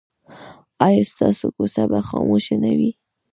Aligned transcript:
ایا 0.85 1.03
ستاسو 1.11 1.47
کوڅه 1.55 1.83
به 1.91 1.99
خاموشه 2.09 2.55
نه 2.63 2.71
وي؟ 2.77 2.91